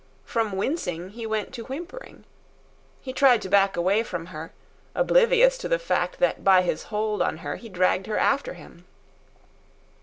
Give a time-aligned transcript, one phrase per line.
[0.25, 2.23] From wincing he went to whimpering.
[3.01, 4.51] He tried to back away from her,
[4.95, 8.87] oblivious to the fact that by his hold on her he dragged her after him.